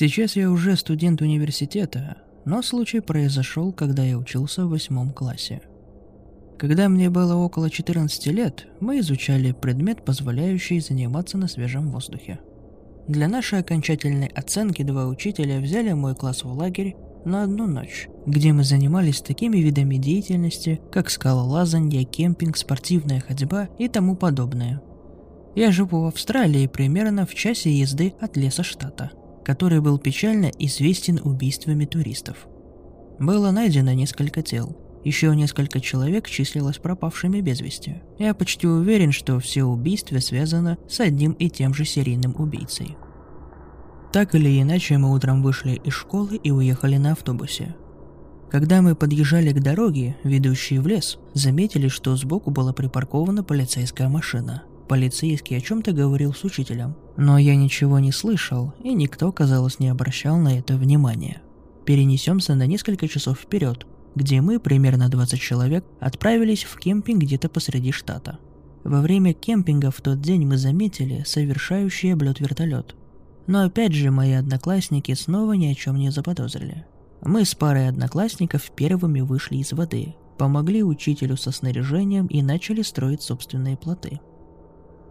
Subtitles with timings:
[0.00, 5.60] Сейчас я уже студент университета, но случай произошел, когда я учился в восьмом классе.
[6.56, 12.38] Когда мне было около 14 лет, мы изучали предмет, позволяющий заниматься на свежем воздухе.
[13.08, 18.52] Для нашей окончательной оценки два учителя взяли мой класс в лагерь на одну ночь, где
[18.52, 24.80] мы занимались такими видами деятельности, как скалолазанье, кемпинг, спортивная ходьба и тому подобное.
[25.56, 29.10] Я живу в Австралии примерно в часе езды от леса штата–
[29.48, 32.46] который был печально известен убийствами туристов.
[33.18, 34.76] Было найдено несколько тел.
[35.04, 38.02] Еще несколько человек числилось пропавшими без вести.
[38.18, 42.98] Я почти уверен, что все убийства связаны с одним и тем же серийным убийцей.
[44.12, 47.74] Так или иначе, мы утром вышли из школы и уехали на автобусе.
[48.50, 54.64] Когда мы подъезжали к дороге, ведущей в лес, заметили, что сбоку была припаркована полицейская машина.
[54.90, 59.88] Полицейский о чем-то говорил с учителем, но я ничего не слышал, и никто, казалось, не
[59.88, 61.42] обращал на это внимания.
[61.84, 67.90] Перенесемся на несколько часов вперед, где мы, примерно 20 человек, отправились в кемпинг где-то посреди
[67.90, 68.38] штата.
[68.84, 72.94] Во время кемпинга в тот день мы заметили совершающий облет вертолет.
[73.48, 76.86] Но опять же мои одноклассники снова ни о чем не заподозрили.
[77.20, 83.22] Мы с парой одноклассников первыми вышли из воды, помогли учителю со снаряжением и начали строить
[83.22, 84.20] собственные плоты.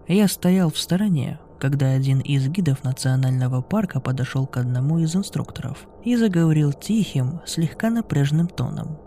[0.07, 5.87] Я стоял в стороне, когда один из гидов национального парка подошел к одному из инструкторов
[6.03, 8.97] и заговорил тихим, слегка напряженным тоном.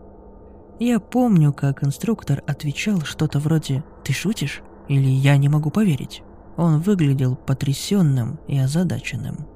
[0.79, 6.23] Я помню, как инструктор отвечал что-то вроде «Ты шутишь?» или «Я не могу поверить».
[6.57, 9.47] Он выглядел потрясенным и озадаченным.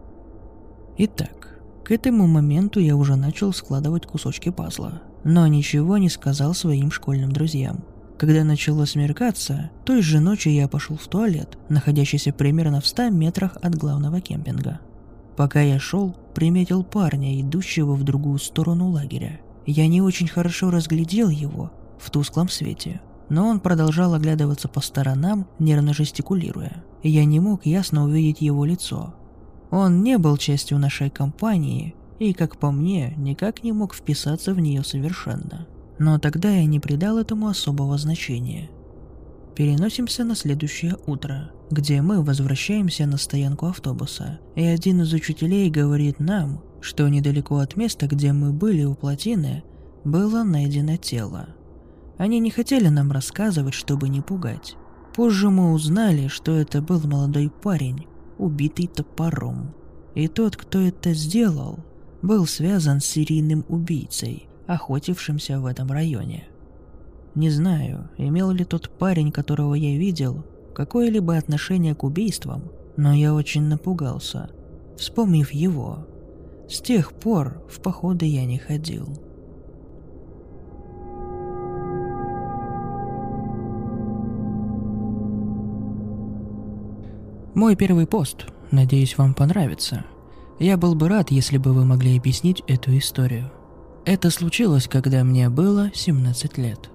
[0.96, 6.90] Итак, к этому моменту я уже начал складывать кусочки пазла, но ничего не сказал своим
[6.90, 7.84] школьным друзьям–
[8.18, 13.56] когда начало смеркаться, той же ночью я пошел в туалет, находящийся примерно в 100 метрах
[13.60, 14.80] от главного кемпинга.
[15.36, 19.40] Пока я шел, приметил парня, идущего в другую сторону лагеря.
[19.66, 25.46] Я не очень хорошо разглядел его в тусклом свете, но он продолжал оглядываться по сторонам,
[25.58, 26.84] нервно жестикулируя.
[27.02, 29.14] Я не мог ясно увидеть его лицо.
[29.70, 34.60] Он не был частью нашей компании и, как по мне, никак не мог вписаться в
[34.60, 35.66] нее совершенно.
[35.98, 38.70] Но тогда я не придал этому особого значения.
[39.54, 46.18] Переносимся на следующее утро, где мы возвращаемся на стоянку автобуса, и один из учителей говорит
[46.18, 49.62] нам, что недалеко от места, где мы были у плотины,
[50.04, 51.48] было найдено тело.
[52.18, 54.76] Они не хотели нам рассказывать, чтобы не пугать.
[55.14, 58.06] Позже мы узнали, что это был молодой парень,
[58.38, 59.74] убитый топором.
[60.14, 61.78] И тот, кто это сделал,
[62.22, 66.48] был связан с серийным убийцей, охотившимся в этом районе.
[67.34, 70.44] Не знаю, имел ли тот парень, которого я видел,
[70.74, 74.50] какое-либо отношение к убийствам, но я очень напугался,
[74.96, 76.06] вспомнив его.
[76.68, 79.08] С тех пор в походы я не ходил.
[87.54, 88.46] Мой первый пост.
[88.72, 90.04] Надеюсь, вам понравится.
[90.58, 93.52] Я был бы рад, если бы вы могли объяснить эту историю.
[94.06, 96.90] Это случилось, когда мне было 17 лет.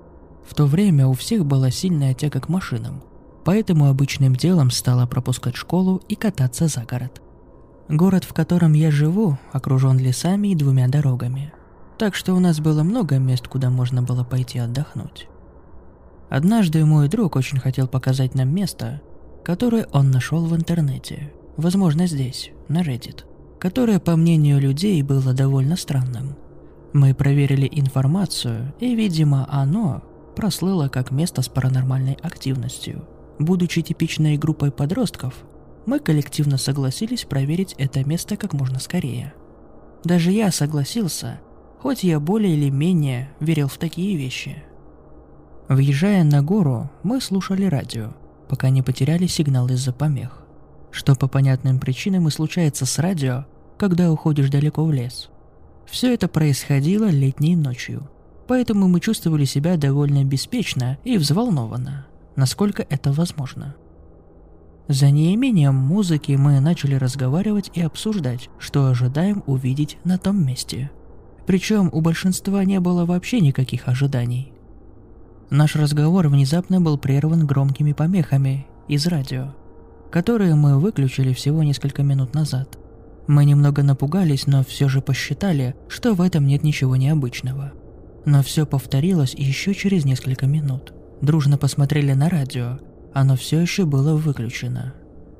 [0.47, 3.01] В то время у всех была сильная тяга к машинам,
[3.43, 7.19] поэтому обычным делом стало пропускать школу и кататься за город.
[7.87, 11.51] Город, в котором я живу, окружен лесами и двумя дорогами.
[11.97, 15.27] Так что у нас было много мест, куда можно было пойти отдохнуть.
[16.29, 19.01] Однажды мой друг очень хотел показать нам место,
[19.43, 23.23] которое он нашел в интернете, возможно здесь, на Reddit,
[23.59, 26.35] которое, по мнению людей, было довольно странным–
[26.93, 30.01] мы проверили информацию, и, видимо, оно
[30.35, 33.07] прослыло как место с паранормальной активностью.
[33.37, 35.33] Будучи типичной группой подростков,
[35.85, 39.33] мы коллективно согласились проверить это место как можно скорее.
[40.03, 41.39] Даже я согласился,
[41.79, 44.63] хоть я более или менее верил в такие вещи.
[45.67, 48.13] Въезжая на гору, мы слушали радио,
[48.47, 50.43] пока не потеряли сигнал из-за помех.
[50.89, 53.45] Что по понятным причинам и случается с радио,
[53.77, 55.29] когда уходишь далеко в лес–
[55.89, 58.09] Все это происходило летней ночью,
[58.47, 63.75] поэтому мы чувствовали себя довольно беспечно и взволнованно, насколько это возможно.
[64.87, 70.89] За неимением музыки мы начали разговаривать и обсуждать, что ожидаем увидеть на том месте.
[71.45, 74.51] Причем у большинства не было вообще никаких ожиданий.
[75.51, 79.53] Наш разговор внезапно был прерван громкими помехами из радио,
[80.09, 82.78] которые мы выключили всего несколько минут назад.
[83.29, 87.73] Мы немного напугались, но все же посчитали, что в этом нет ничего необычного.
[88.25, 90.93] Но все повторилось еще через несколько минут.
[91.21, 92.79] Дружно посмотрели на радио,
[93.13, 94.95] оно все еще было выключено.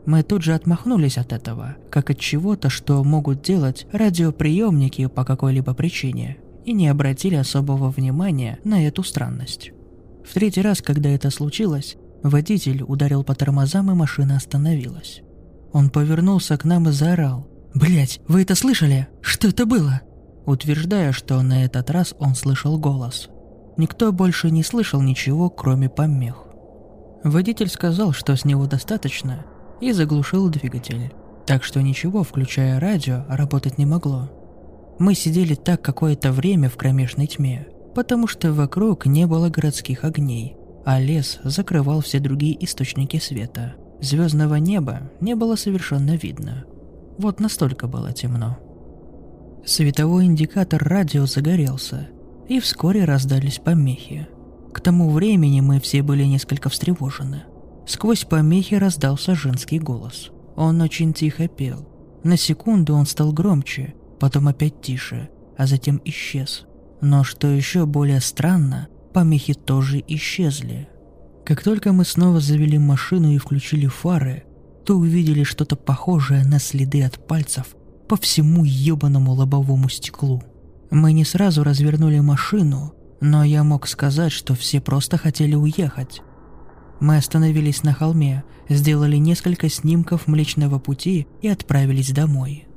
[0.06, 5.74] Мы тут же отмахнулись от этого, как от чего-то, что могут делать радиоприемники по какой-либо
[5.74, 9.72] причине, и не обратили особого внимания на эту странность.
[10.24, 15.24] В третий раз, когда это случилось, водитель ударил по тормозам и машина остановилась.
[15.74, 17.50] Он повернулся к нам и заорал.
[17.74, 19.08] «Блять, вы это слышали?
[19.22, 20.02] Что это было?»
[20.46, 23.30] Утверждая, что на этот раз он слышал голос.
[23.78, 26.46] Никто больше не слышал ничего, кроме помех.
[27.24, 29.46] Водитель сказал, что с него достаточно,
[29.82, 31.14] и заглушил двигатель.
[31.46, 34.30] Так что ничего, включая радио, работать не могло.
[35.00, 40.58] Мы сидели так какое-то время в кромешной тьме, потому что вокруг не было городских огней,
[40.86, 43.76] а лес закрывал все другие источники света.
[44.02, 46.66] Звездного неба не было совершенно видно.
[47.20, 48.58] Вот настолько было темно.
[49.64, 52.08] Световой индикатор радио загорелся,
[52.48, 54.28] и вскоре раздались помехи–
[54.72, 57.44] к тому времени мы все были несколько встревожены.
[57.88, 60.30] Сквозь помехи раздался женский голос.
[60.56, 61.88] Он очень тихо пел.
[62.24, 66.66] На секунду он стал громче, потом опять тише, а затем исчез.
[67.02, 70.88] Но что еще более странно, помехи тоже исчезли.
[71.46, 74.44] Как только мы снова завели машину и включили фары,
[74.90, 77.76] то увидели что-то похожее на следы от пальцев
[78.08, 80.42] по всему ебаному лобовому стеклу.
[80.90, 86.24] Мы не сразу развернули машину, но я мог сказать, что все просто хотели уехать.
[87.00, 92.68] Мы остановились на холме, сделали несколько снимков Млечного Пути и отправились домой.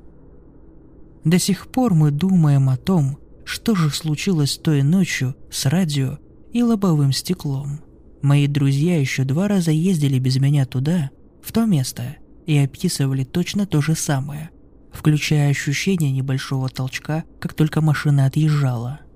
[1.25, 3.17] До сих пор мы думаем о том,
[3.47, 6.19] что же случилось той ночью с радио
[6.53, 7.81] и лобовым стеклом.
[8.21, 11.11] Мои друзья еще два раза ездили без меня туда,
[11.43, 12.17] в то место,
[12.47, 14.51] и описывали точно то же самое,
[14.93, 19.01] включая ощущение небольшого толчка, как только машина отъезжала–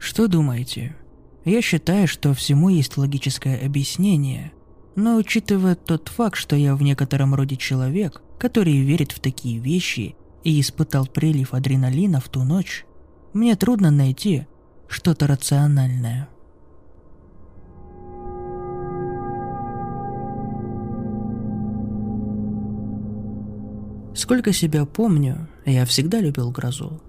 [0.00, 0.96] что думаете?
[1.44, 4.52] Я считаю, что всему есть логическое объяснение,
[4.96, 10.16] но учитывая тот факт, что я в некотором роде человек, который верит в такие вещи
[10.42, 12.86] и испытал прилив адреналина в ту ночь,
[13.34, 14.46] мне трудно найти
[14.88, 16.30] что-то рациональное.
[24.20, 27.00] Сколько себя помню, я всегда любил грозу.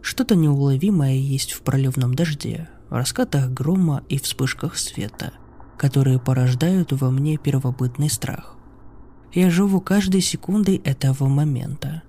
[0.00, 5.34] Что-то неуловимое есть в проливном дожде, в раскатах грома и вспышках света,
[5.76, 8.56] которые порождают во мне первобытный страх.
[9.34, 12.02] Я живу каждой секундой этого момента.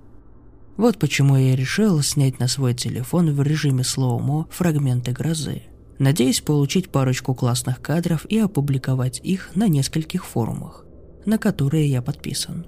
[0.77, 5.63] Вот почему я решил снять на свой телефон в режиме slow-mo фрагменты грозы,
[5.99, 10.85] надеясь получить парочку классных кадров и опубликовать их на нескольких форумах,
[11.25, 12.67] на которые я подписан.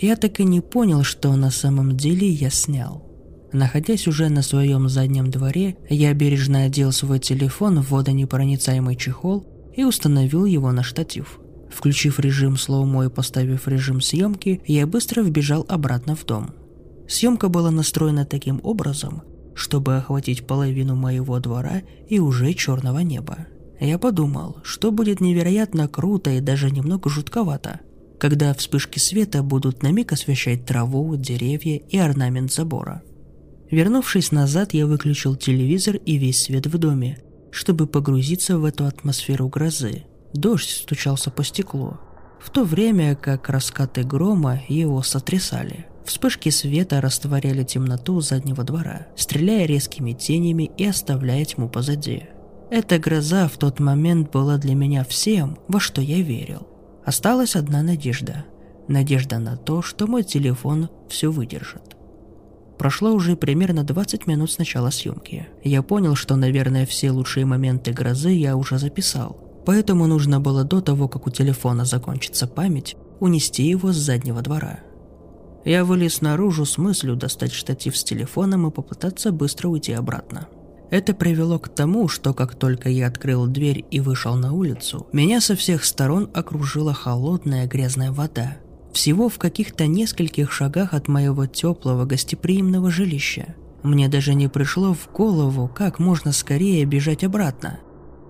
[0.00, 3.06] Я так и не понял, что на самом деле я снял–
[3.52, 9.82] Находясь уже на своем заднем дворе, я бережно одел свой телефон в водонепроницаемый чехол и
[9.82, 11.40] установил его на штатив.
[11.68, 16.50] Включив режим slow-mo и поставив режим съемки, я быстро вбежал обратно в дом.
[17.08, 19.22] Съемка была настроена таким образом,
[19.54, 23.46] чтобы охватить половину моего двора и уже черного неба.
[23.80, 27.80] Я подумал, что будет невероятно круто и даже немного жутковато,
[28.20, 33.02] когда вспышки света будут на миг освещать траву, деревья и орнамент забора–
[33.70, 37.18] Вернувшись назад, я выключил телевизор и весь свет в доме,
[37.52, 40.04] чтобы погрузиться в эту атмосферу грозы.
[40.32, 41.98] Дождь стучался по стеклу,
[42.40, 45.86] в то время как раскаты грома его сотрясали.
[46.04, 52.24] Вспышки света растворяли темноту заднего двора, стреляя резкими тенями и оставляя тьму позади.
[52.70, 56.66] Эта гроза в тот момент была для меня всем, во что я верил.
[57.04, 58.44] Осталась одна надежда.
[58.88, 61.96] Надежда на то, что мой телефон все выдержит.
[62.78, 65.48] Прошло уже примерно 20 минут с начала съемки.
[65.62, 69.36] Я понял, что, наверное, все лучшие моменты грозы я уже записал.
[69.66, 74.80] Поэтому нужно было до того, как у телефона закончится память, унести его с заднего двора.
[75.64, 80.48] Я вылез наружу с мыслью достать штатив с телефоном и попытаться быстро уйти обратно.
[80.90, 85.40] Это привело к тому, что как только я открыл дверь и вышел на улицу, меня
[85.40, 88.56] со всех сторон окружила холодная грязная вода–
[88.92, 93.54] всего в каких-то нескольких шагах от моего теплого гостеприимного жилища.
[93.82, 97.80] Мне даже не пришло в голову, как можно скорее бежать обратно.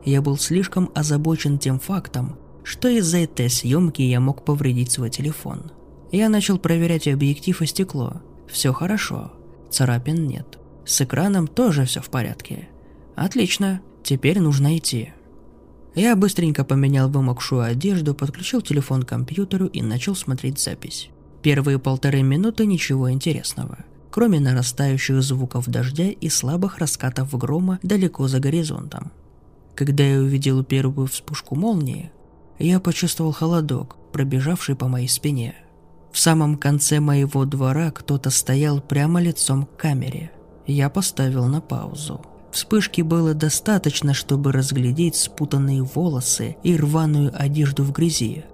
[0.05, 5.73] Я был слишком озабочен тем фактом, что из-за этой съемки я мог повредить свой телефон.
[6.13, 8.23] Я начал проверять объектив и стекло.
[8.49, 9.33] Все хорошо,
[9.71, 10.60] царапин нет.
[10.85, 12.69] С экраном тоже все в порядке.
[13.15, 15.13] Отлично, теперь нужно идти.
[15.95, 21.11] Я быстренько поменял вымокшую одежду, подключил телефон к компьютеру и начал смотреть запись.
[21.43, 23.79] Первые полторы минуты ничего интересного,
[24.11, 29.11] кроме нарастающих звуков дождя и слабых раскатов грома далеко за горизонтом.
[29.75, 32.13] Когда я увидел первую вспышку молнии,
[32.59, 35.55] я почувствовал холодок, пробежавший по моей спине.
[36.13, 40.31] В самом конце моего двора кто-то стоял прямо лицом к камере.
[40.71, 42.21] Я поставил на паузу.
[42.53, 48.45] Вспышки было достаточно, чтобы разглядеть спутанные волосы и рваную одежду в грязи.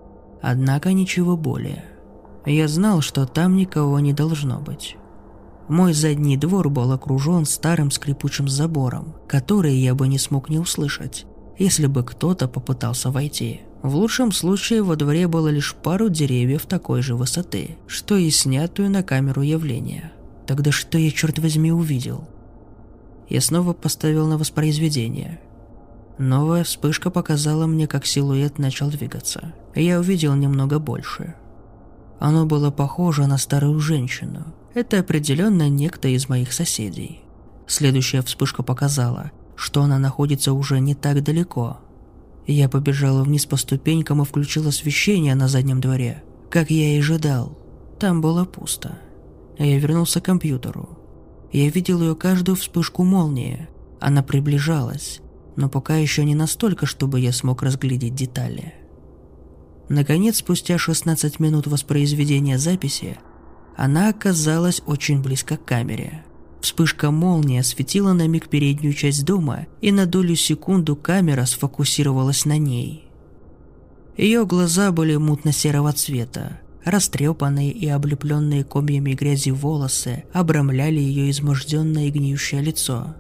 [0.40, 1.84] Однако ничего более.
[2.46, 4.96] Я знал, что там никого не должно быть.
[5.68, 11.26] Мой задний двор был окружен старым скрипучим забором, который я бы не смог не услышать,
[11.58, 13.60] если бы кто-то попытался войти.
[13.82, 18.90] В лучшем случае во дворе было лишь пару деревьев такой же высоты, что и снятую
[18.90, 20.12] на камеру явление.
[20.46, 22.28] Тогда что я, черт возьми, увидел?
[23.28, 25.40] Я снова поставил на воспроизведение.
[26.18, 29.52] Новая вспышка показала мне, как силуэт начал двигаться.
[29.74, 31.34] Я увидел немного больше.
[32.18, 34.54] Оно было похоже на старую женщину.
[34.74, 37.20] Это определенно некто из моих соседей.
[37.66, 41.78] Следующая вспышка показала, что она находится уже не так далеко.
[42.46, 46.22] Я побежала вниз по ступенькам и включила освещение на заднем дворе.
[46.48, 47.58] Как я и ожидал,
[47.98, 48.98] там было пусто.
[49.58, 50.98] Я вернулся к компьютеру.
[51.52, 53.68] Я видел ее каждую вспышку молнии.
[54.00, 55.20] Она приближалась,
[55.56, 58.74] но пока еще не настолько, чтобы я смог разглядеть детали.
[59.88, 63.18] Наконец, спустя 16 минут воспроизведения записи,
[63.76, 66.24] она оказалась очень близко к камере.
[66.60, 72.58] Вспышка молнии осветила на миг переднюю часть дома, и на долю секунду камера сфокусировалась на
[72.58, 73.08] ней.
[74.16, 82.10] Ее глаза были мутно-серого цвета, Растрепанные и облепленные комьями грязи волосы обрамляли ее изможденное и
[82.10, 83.16] гниющее лицо.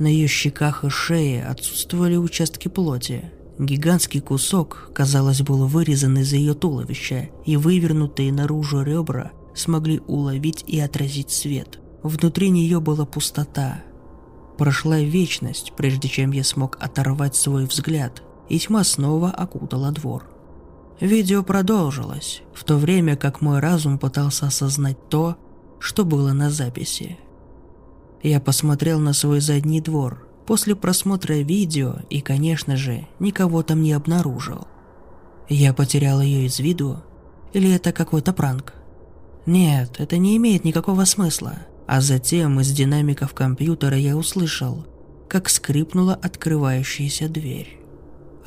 [0.00, 3.30] На ее щеках и шее отсутствовали участки плоти.
[3.60, 10.80] Гигантский кусок, казалось, был вырезан из ее туловища, и вывернутые наружу ребра смогли уловить и
[10.80, 11.78] отразить свет.
[12.02, 13.84] Внутри нее была пустота.
[14.58, 20.24] Прошла вечность, прежде чем я смог оторвать свой взгляд, и тьма снова окутала двор.
[21.00, 25.36] Видео продолжилось, в то время как мой разум пытался осознать то,
[25.78, 27.18] что было на записи.
[28.22, 33.92] Я посмотрел на свой задний двор после просмотра видео и, конечно же, никого там не
[33.92, 34.66] обнаружил.
[35.48, 37.02] Я потерял ее из виду?
[37.54, 38.74] Или это какой-то пранк?
[39.46, 41.60] Нет, это не имеет никакого смысла.
[41.86, 44.86] А затем из динамиков компьютера я услышал,
[45.28, 47.79] как скрипнула открывающаяся дверь.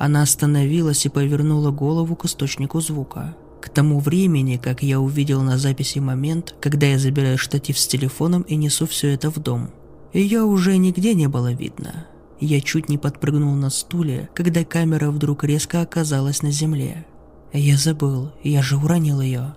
[0.04, 3.34] Она остановилась и повернула голову к источнику звука.
[3.62, 8.42] К тому времени, как я увидел на записи момент, когда я забираю штатив с телефоном
[8.42, 9.70] и несу все это в дом.
[10.12, 12.06] Ее уже нигде не было видно.
[12.38, 17.06] Я чуть не подпрыгнул на стуле, когда камера вдруг резко оказалась на земле.
[17.54, 19.54] Я забыл, я же уронил ее.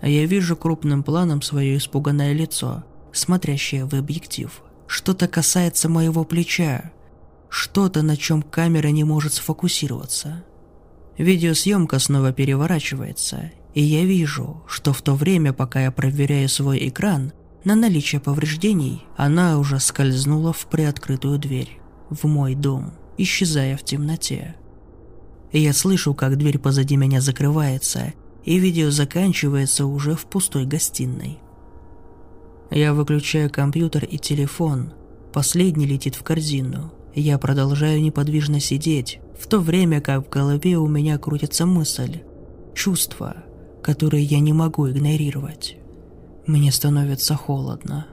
[0.00, 4.50] А я вижу крупным планом свое испуганное лицо, смотрящее в объектив.
[4.88, 6.90] Что-то касается моего плеча,
[7.56, 10.44] что-то, на чем камера не может сфокусироваться.
[11.16, 17.32] Видеосъемка снова переворачивается, и я вижу, что в то время, пока я проверяю свой экран
[17.64, 24.54] на наличие повреждений, она уже скользнула в приоткрытую дверь, в мой дом, исчезая в темноте.
[25.50, 28.12] Я слышу, как дверь позади меня закрывается,
[28.44, 31.38] и видео заканчивается уже в пустой гостиной.
[32.70, 34.92] Я выключаю компьютер и телефон,
[35.32, 40.86] последний летит в корзину, я продолжаю неподвижно сидеть, в то время как в голове у
[40.86, 42.18] меня крутится мысль,
[42.74, 43.36] чувство,
[43.82, 45.76] которое я не могу игнорировать.
[46.46, 48.06] Мне становится холодно.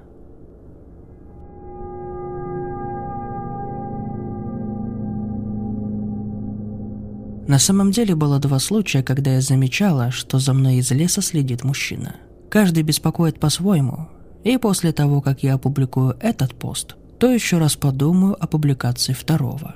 [7.45, 11.63] На самом деле было два случая, когда я замечала, что за мной из леса следит
[11.63, 12.15] мужчина.
[12.50, 14.07] Каждый беспокоит по-своему,
[14.43, 19.75] и после того, как я опубликую этот пост, то еще раз подумаю о публикации второго.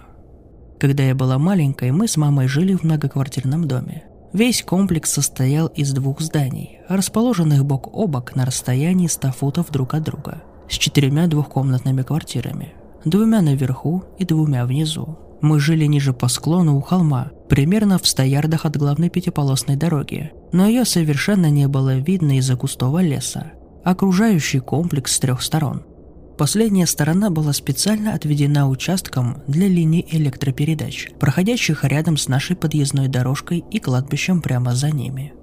[0.82, 4.04] Когда я была маленькой, мы с мамой жили в многоквартирном доме.
[4.34, 9.94] Весь комплекс состоял из двух зданий, расположенных бок о бок на расстоянии 100 футов друг
[9.94, 12.74] от друга, с четырьмя двухкомнатными квартирами,
[13.06, 15.18] двумя наверху и двумя внизу.
[15.40, 20.34] Мы жили ниже по склону у холма, примерно в 100 ярдах от главной пятиполосной дороги,
[20.52, 23.54] но ее совершенно не было видно из-за густого леса,
[23.86, 25.84] окружающий комплекс с трех сторон–
[26.38, 33.66] Последняя сторона была специально отведена участком для линий электропередач, проходящих рядом с нашей подъездной дорожкой
[33.72, 35.34] и кладбищем прямо за ними.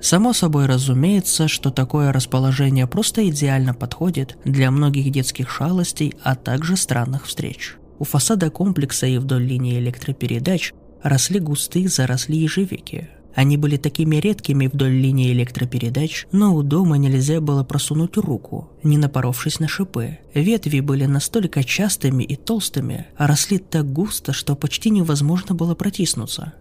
[0.00, 6.76] Само собой разумеется, что такое расположение просто идеально подходит для многих детских шалостей, а также
[6.76, 7.76] странных встреч.
[8.00, 10.72] У фасада комплекса и вдоль линии электропередач
[11.02, 17.40] росли густые заросли ежевики, они были такими редкими вдоль линии электропередач, но у дома нельзя
[17.40, 20.18] было просунуть руку, не напоровшись на шипы.
[20.34, 26.54] Ветви были настолько частыми и толстыми, а росли так густо, что почти невозможно было протиснуться.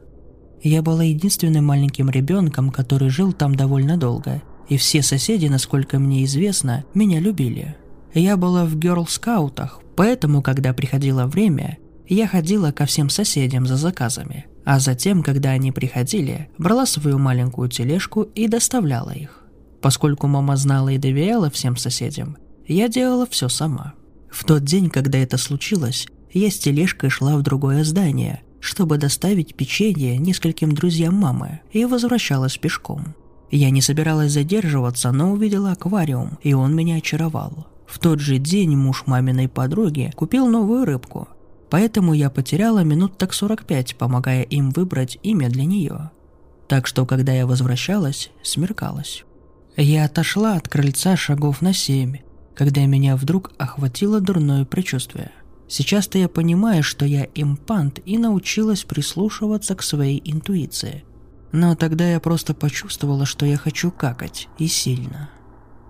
[0.63, 6.23] Я была единственным маленьким ребенком, который жил там довольно долго, и все соседи, насколько мне
[6.23, 7.75] известно, меня любили.
[8.13, 11.77] Я была в герл-скаутах, поэтому, когда приходило время,
[12.07, 17.69] я ходила ко всем соседям за заказами– а затем, когда они приходили, брала свою маленькую
[17.69, 19.43] тележку и доставляла их.
[19.81, 23.93] Поскольку мама знала и доверяла всем соседям, я делала все сама.
[24.29, 29.55] В тот день, когда это случилось, я с тележкой шла в другое здание, чтобы доставить
[29.55, 33.13] печенье нескольким друзьям мамы, и возвращалась пешком.
[33.51, 37.67] Я не собиралась задерживаться, но увидела аквариум, и он меня очаровал.
[37.85, 41.27] В тот же день муж маминой подруги купил новую рыбку,
[41.73, 46.11] Поэтому я потеряла минут так 45, помогая им выбрать имя для нее.
[46.67, 49.23] Так что, когда я возвращалась, смеркалось.
[49.75, 52.17] Я отошла от крыльца шагов на семь,
[52.53, 55.31] когда меня вдруг охватило дурное предчувствие.
[55.67, 61.03] Сейчас-то я понимаю, что я импант и научилась прислушиваться к своей интуиции.
[61.51, 65.31] Но тогда я просто почувствовала, что я хочу какать, и сильно.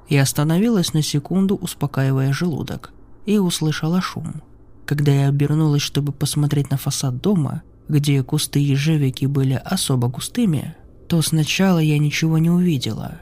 [0.08, 2.94] Я остановилась на секунду, успокаивая желудок,
[3.26, 4.36] и услышала шум–
[4.86, 10.76] когда я обернулась, чтобы посмотреть на фасад дома, где кусты ежевики были особо густыми,
[11.08, 13.22] то сначала я ничего не увидела.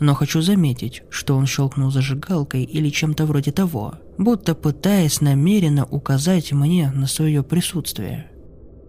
[0.00, 6.52] Но хочу заметить, что он щелкнул зажигалкой или чем-то вроде того, будто пытаясь намеренно указать
[6.52, 8.28] мне на свое присутствие.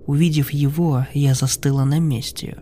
[0.08, 2.58] Увидев его, я застыла на месте.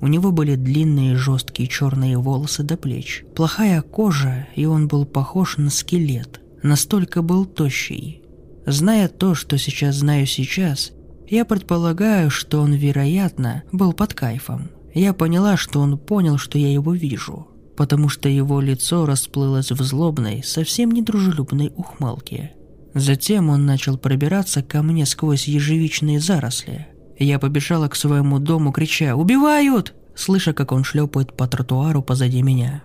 [0.00, 5.56] У него были длинные жесткие черные волосы до плеч, плохая кожа, и он был похож
[5.56, 6.40] на скелет.
[6.62, 8.23] Настолько был тощий,
[8.66, 10.92] Зная то, что сейчас знаю сейчас,
[11.28, 14.70] я предполагаю, что он, вероятно, был под кайфом.
[14.94, 19.82] Я поняла, что он понял, что я его вижу, потому что его лицо расплылось в
[19.82, 22.52] злобной, совсем недружелюбной ухмылке.
[22.94, 26.86] Затем он начал пробираться ко мне сквозь ежевичные заросли.
[27.18, 32.82] Я побежала к своему дому, крича «Убивают!», слыша, как он шлепает по тротуару позади меня.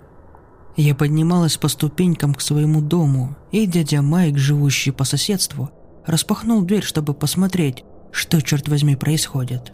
[0.76, 5.70] Я поднималась по ступенькам к своему дому, и дядя Майк, живущий по соседству,
[6.06, 9.74] распахнул дверь, чтобы посмотреть, что, черт возьми, происходит.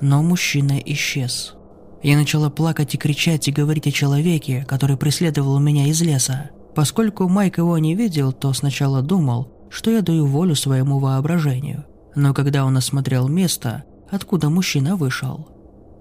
[0.00, 1.54] Но мужчина исчез.
[2.02, 6.50] Я начала плакать и кричать и говорить о человеке, который преследовал меня из леса.
[6.74, 11.84] Поскольку Майк его не видел, то сначала думал, что я даю волю своему воображению.
[12.14, 15.48] Но когда он осмотрел место, откуда мужчина вышел,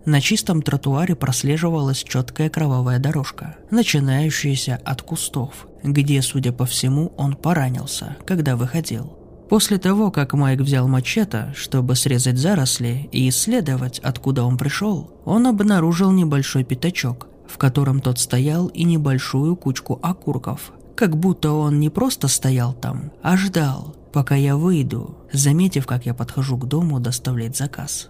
[0.06, 7.36] на чистом тротуаре прослеживалась четкая кровавая дорожка, начинающаяся от кустов, где, судя по всему, он
[7.36, 9.18] поранился, когда выходил.
[9.50, 15.46] После того, как Майк взял мачете, чтобы срезать заросли и исследовать, откуда он пришел, он
[15.46, 20.72] обнаружил небольшой пятачок, в котором тот стоял и небольшую кучку окурков.
[20.96, 26.14] Как будто он не просто стоял там, а ждал, пока я выйду, заметив, как я
[26.14, 28.10] подхожу к дому доставлять заказ.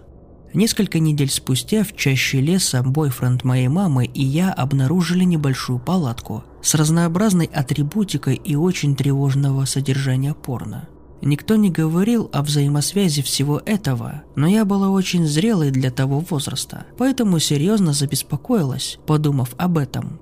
[0.56, 6.74] Несколько недель спустя в чаще леса бойфренд моей мамы и я обнаружили небольшую палатку с
[6.74, 10.88] разнообразной атрибутикой и очень тревожного содержания порно.
[11.20, 16.86] Никто не говорил о взаимосвязи всего этого, но я была очень зрелой для того возраста,
[16.96, 20.20] поэтому серьезно забеспокоилась, подумав об этом.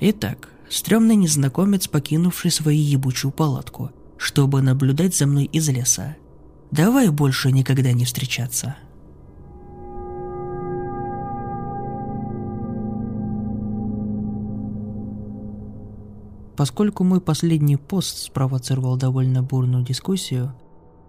[0.00, 6.16] Итак, стрёмный незнакомец, покинувший свою ебучую палатку, чтобы наблюдать за мной из леса.
[6.72, 8.74] Давай больше никогда не встречаться.
[16.56, 20.54] Поскольку мой последний пост спровоцировал довольно бурную дискуссию,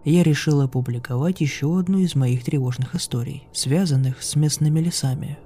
[0.03, 5.37] я решил опубликовать еще одну из моих тревожных историй, связанных с местными лесами.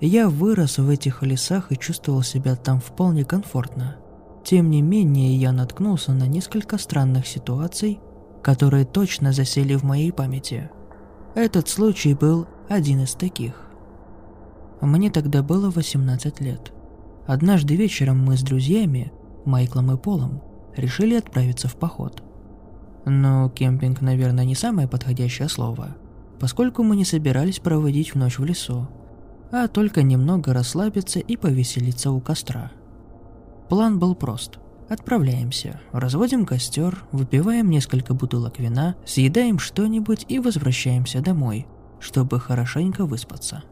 [0.00, 3.96] Я вырос в этих лесах и чувствовал себя там вполне комфортно.
[4.44, 7.98] Тем не менее, я наткнулся на несколько странных ситуаций,
[8.42, 10.70] которые точно засели в моей памяти.
[11.34, 13.54] Этот случай был один из таких.
[14.80, 16.72] Мне тогда было 18 лет.
[17.26, 19.12] Однажды вечером мы с друзьями,
[19.44, 20.42] Майклом и Полом,
[20.76, 22.22] решили отправиться в поход.
[23.04, 25.96] Но кемпинг, наверное, не самое подходящее слово,
[26.38, 28.88] поскольку мы не собирались проводить ночь в лесу,
[29.50, 32.70] а только немного расслабиться и повеселиться у костра.
[33.68, 34.58] План был прост.
[34.88, 41.66] Отправляемся, разводим костер, выпиваем несколько бутылок вина, съедаем что-нибудь и возвращаемся домой,
[41.98, 43.64] чтобы хорошенько выспаться.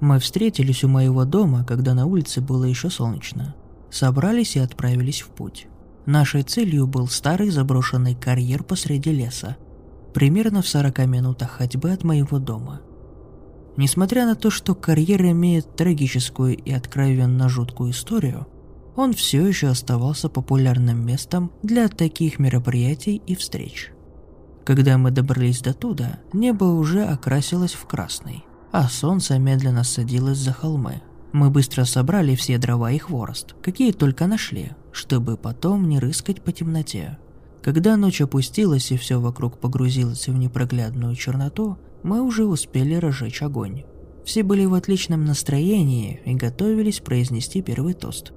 [0.00, 3.54] Мы встретились у моего дома, когда на улице было еще солнечно.
[3.90, 5.66] Собрались и отправились в путь.
[6.06, 9.58] Нашей целью был старый заброшенный карьер посреди леса,
[10.14, 12.80] примерно в 40 минутах ходьбы от моего дома.
[13.76, 18.46] Несмотря на то, что карьер имеет трагическую и откровенно жуткую историю,
[18.96, 23.92] он все еще оставался популярным местом для таких мероприятий и встреч.
[24.64, 30.52] Когда мы добрались до туда, небо уже окрасилось в красный, а солнце медленно садилось за
[30.52, 31.02] холмы.
[31.32, 36.52] Мы быстро собрали все дрова и хворост, какие только нашли, чтобы потом не рыскать по
[36.52, 37.18] темноте.
[37.62, 43.84] Когда ночь опустилась и все вокруг погрузилось в непроглядную черноту, мы уже успели разжечь огонь.
[44.24, 48.32] Все были в отличном настроении и готовились произнести первый тост.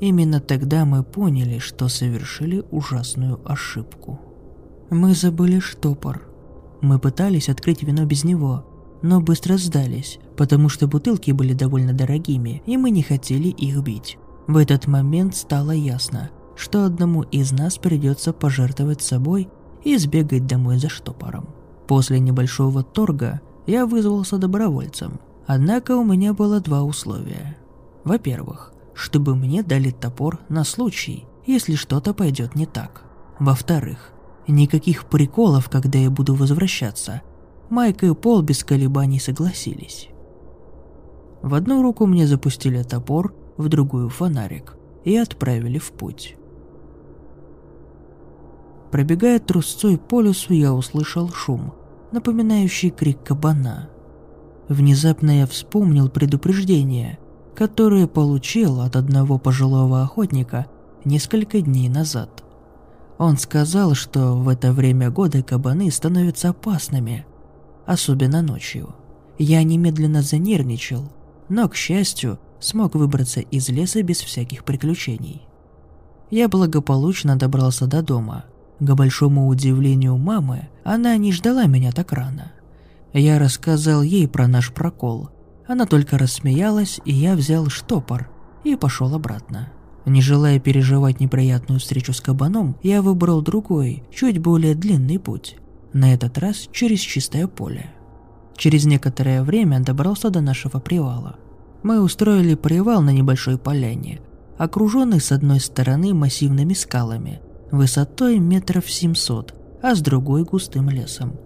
[0.00, 4.20] Именно тогда мы поняли, что совершили ужасную ошибку.
[4.90, 6.26] Мы забыли штопор.
[6.80, 8.64] Мы пытались открыть вино без него,
[9.02, 14.18] но быстро сдались, потому что бутылки были довольно дорогими, и мы не хотели их бить.
[14.46, 19.48] В этот момент стало ясно, что одному из нас придется пожертвовать собой
[19.84, 21.48] и сбегать домой за штопором.
[21.86, 27.56] После небольшого торга я вызвался добровольцем, однако у меня было два условия.
[28.04, 33.04] Во-первых, чтобы мне дали топор на случай, если что-то пойдет не так.
[33.38, 34.12] Во-вторых,
[34.46, 37.22] никаких приколов, когда я буду возвращаться.
[37.70, 40.08] Майк и Пол без колебаний согласились.
[41.40, 46.36] В одну руку мне запустили топор, в другую фонарик и отправили в путь.
[48.90, 51.72] Пробегая трусцой по лесу, я услышал шум,
[52.10, 53.88] напоминающий крик кабана.
[54.68, 57.20] Внезапно я вспомнил предупреждение,
[57.54, 60.66] которое получил от одного пожилого охотника
[61.04, 62.42] несколько дней назад.
[63.18, 67.26] Он сказал, что в это время года кабаны становятся опасными,
[67.86, 68.94] особенно ночью.
[69.38, 71.10] Я немедленно занервничал,
[71.48, 75.42] но, к счастью, смог выбраться из леса без всяких приключений.
[76.30, 78.44] Я благополучно добрался до дома–
[78.80, 82.52] к большому удивлению мамы, она не ждала меня так рано.
[83.12, 85.28] Я рассказал ей про наш прокол.
[85.66, 88.30] Она только рассмеялась, и я взял штопор
[88.64, 89.70] и пошел обратно.
[90.06, 95.56] Не желая переживать неприятную встречу с кабаном, я выбрал другой, чуть более длинный путь.
[95.92, 97.90] На этот раз через чистое поле.
[98.56, 101.36] Через некоторое время добрался до нашего привала.
[101.82, 104.20] Мы устроили привал на небольшой поляне,
[104.58, 111.38] окруженный с одной стороны массивными скалами, высотой метров 700, а с другой густым лесом.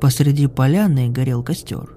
[0.00, 1.96] Посреди поляны горел костер.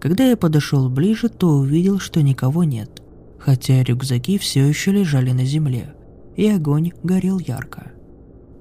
[0.00, 3.02] Когда я подошел ближе, то увидел, что никого нет,
[3.38, 5.94] хотя рюкзаки все еще лежали на земле,
[6.34, 7.92] и огонь горел ярко.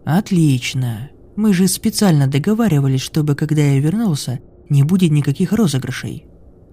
[0.06, 1.10] «Отлично!
[1.36, 6.28] Мы же специально договаривались, чтобы, когда я вернулся, не будет никаких розыгрышей.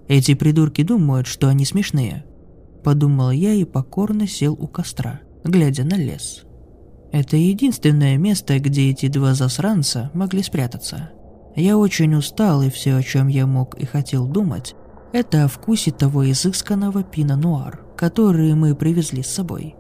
[0.09, 2.25] Эти придурки думают, что они смешные»,—
[2.85, 6.45] подумал я и покорно сел у костра, глядя на лес.
[7.13, 11.11] Это единственное место, где эти два засранца могли спрятаться.
[11.55, 14.75] Я очень устал, и все, о чем я мог и хотел думать,
[15.13, 19.77] это о вкусе того изысканного пино-нуар, который мы привезли с собой.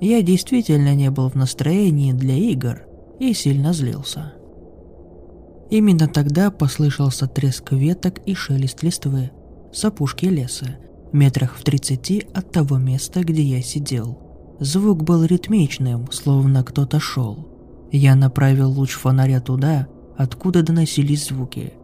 [0.00, 2.82] Я действительно не был в настроении для игр
[3.22, 4.32] и сильно злился.
[5.70, 9.30] Именно тогда послышался треск веток и шелест листвы
[9.72, 10.76] с опушки леса,
[11.12, 14.18] метрах в тридцати от того места, где я сидел.
[14.58, 17.48] Звук был ритмичным, словно кто-то шел.
[17.92, 21.74] Я направил луч фонаря туда, откуда доносились звуки.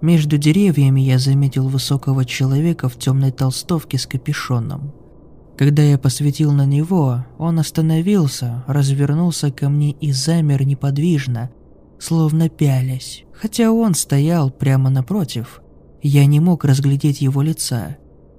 [0.00, 4.92] Между деревьями я заметил высокого человека в темной толстовке с капюшоном.
[5.58, 11.50] Когда я посветил на него, он остановился, развернулся ко мне и замер неподвижно,
[11.98, 15.60] словно пялясь, хотя он стоял прямо напротив.
[16.00, 17.96] Я не мог разглядеть его лица.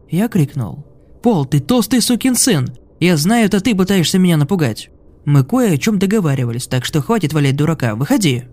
[0.09, 0.85] Я крикнул.
[1.21, 2.69] «Пол, ты толстый сукин сын!
[3.01, 4.89] Я знаю, это ты пытаешься меня напугать.
[5.25, 8.45] Мы кое о чем договаривались, так что хватит валять дурака, выходи!»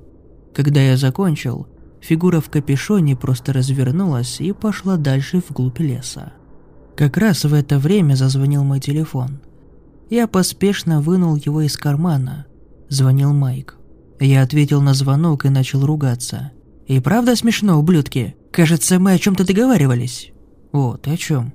[0.52, 1.68] Когда я закончил,
[2.00, 6.32] фигура в капюшоне просто развернулась и пошла дальше вглубь леса.
[6.96, 9.40] Как раз в это время зазвонил мой телефон.
[10.08, 12.46] Я поспешно вынул его из кармана.
[12.88, 13.76] Звонил Майк.
[14.18, 16.52] Я ответил на звонок и начал ругаться.
[16.86, 18.36] «И правда смешно, ублюдки?
[18.50, 20.32] Кажется, мы о чем-то договаривались».
[20.72, 21.52] «Вот, о чем?»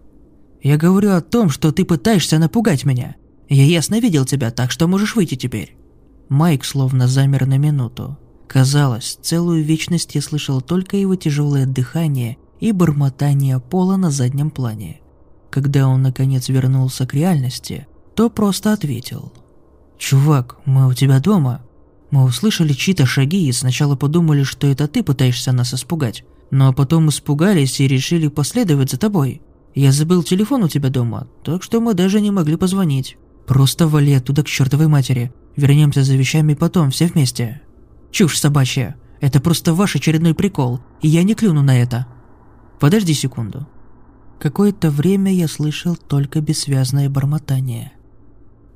[0.61, 3.15] Я говорю о том, что ты пытаешься напугать меня.
[3.49, 5.75] Я ясно видел тебя, так что можешь выйти теперь».
[6.29, 8.17] Майк словно замер на минуту.
[8.47, 15.00] Казалось, целую вечность я слышал только его тяжелое дыхание и бормотание пола на заднем плане.
[15.51, 17.85] Когда он наконец вернулся к реальности,
[18.15, 19.33] то просто ответил.
[19.99, 21.61] «Чувак, мы у тебя дома?»
[22.09, 26.25] Мы услышали чьи-то шаги и сначала подумали, что это ты пытаешься нас испугать.
[26.51, 29.41] Но потом испугались и решили последовать за тобой.
[29.75, 33.17] Я забыл телефон у тебя дома, так что мы даже не могли позвонить.
[33.47, 35.31] Просто вали оттуда к чертовой матери.
[35.55, 37.61] Вернемся за вещами потом, все вместе.
[38.11, 38.95] Чушь собачья.
[39.21, 42.07] Это просто ваш очередной прикол, и я не клюну на это.
[42.79, 43.67] Подожди секунду.
[44.41, 47.91] Какое-то время я слышал только бессвязное бормотание.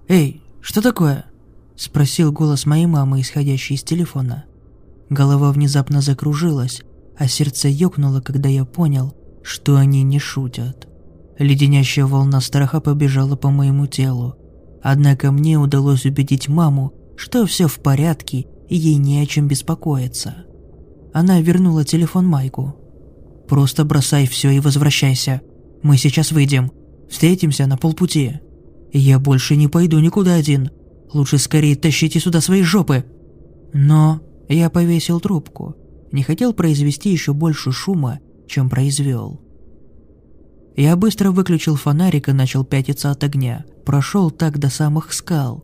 [0.07, 1.25] «Эй, что такое?»–
[1.75, 4.45] спросил голос моей мамы, исходящий из телефона.
[5.09, 6.83] Голова внезапно закружилась,
[7.17, 10.87] а сердце ёкнуло, когда я понял, что они не шутят.
[11.39, 14.35] Леденящая волна страха побежала по моему телу.
[14.83, 20.45] Однако мне удалось убедить маму, что все в порядке и ей не о чем беспокоиться.
[21.11, 22.75] Она вернула телефон Майку.
[23.49, 25.41] «Просто бросай все и возвращайся.
[25.85, 26.71] Мы сейчас выйдем.
[27.11, 28.39] Встретимся на полпути.
[28.91, 30.71] Я больше не пойду никуда один.
[31.13, 33.05] Лучше скорее тащите сюда свои жопы.
[33.71, 34.19] Но
[34.49, 35.75] я повесил трубку.
[36.11, 38.17] Не хотел произвести еще больше шума,
[38.47, 39.39] чем произвел.
[40.75, 43.63] Я быстро выключил фонарик и начал пятиться от огня.
[43.85, 45.63] Прошел так до самых скал.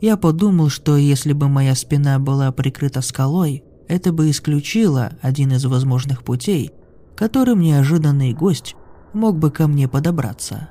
[0.00, 5.66] Я подумал, что если бы моя спина была прикрыта скалой, это бы исключило один из
[5.66, 6.70] возможных путей,
[7.14, 8.74] которым неожиданный гость
[9.14, 10.68] мог бы ко мне подобраться.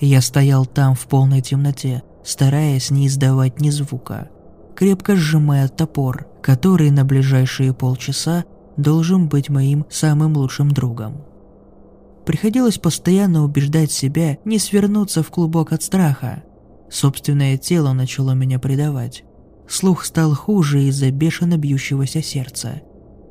[0.00, 4.28] Я стоял там в полной темноте, стараясь не издавать ни звука,
[4.76, 8.44] крепко сжимая топор, который на ближайшие полчаса
[8.76, 11.24] должен быть моим самым лучшим другом.
[12.24, 16.44] Приходилось постоянно убеждать себя не свернуться в клубок от страха.
[16.90, 19.24] Собственное тело начало меня предавать.
[19.66, 22.82] Слух стал хуже из-за бешено бьющегося сердца.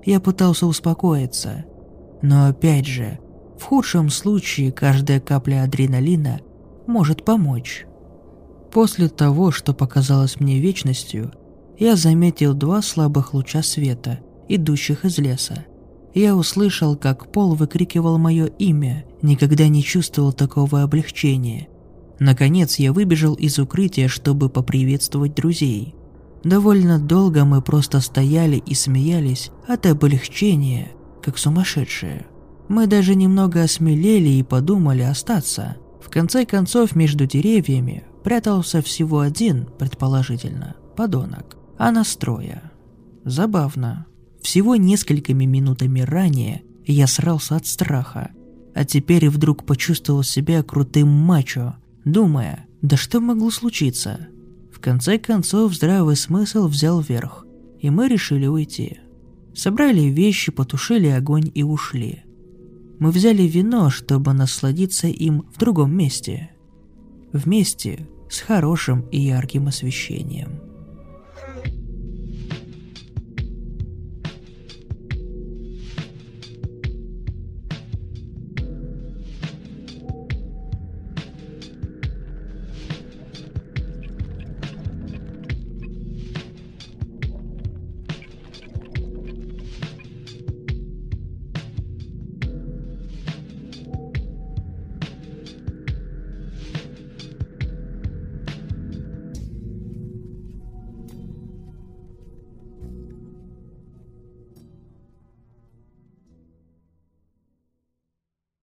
[0.04, 1.66] Я пытался успокоиться.
[2.22, 3.20] Но опять же,
[3.58, 6.42] в худшем случае каждая капля адреналина
[6.86, 7.86] может помочь.
[8.72, 11.32] После того, что показалось мне вечностью,
[11.80, 15.66] я заметил два слабых луча света, идущих из леса.
[16.14, 21.68] Я услышал, как Пол выкрикивал мое имя, никогда не чувствовал такого облегчения.
[22.20, 25.94] Наконец я выбежал из укрытия, чтобы поприветствовать друзей.
[26.44, 30.92] Довольно долго мы просто стояли и смеялись от облегчения,
[31.22, 32.26] как сумасшедшие.
[32.68, 35.78] Мы даже немного осмелели и подумали остаться.
[36.02, 42.72] В конце концов, между деревьями прятался всего один, предположительно, подонок, а настроя.
[43.24, 44.06] Забавно.
[44.42, 48.32] Всего несколькими минутами ранее я срался от страха,
[48.74, 51.76] а теперь вдруг почувствовал себя крутым мачо,
[52.06, 54.28] думая, да что могло случиться?
[54.72, 57.46] В конце концов, здравый смысл взял верх,
[57.80, 59.00] и мы решили уйти.
[59.56, 62.24] Собрали вещи, потушили огонь и ушли.
[63.00, 66.52] Мы взяли вино, чтобы насладиться им в другом месте.
[67.32, 70.67] Вместе с хорошим и ярким освещением.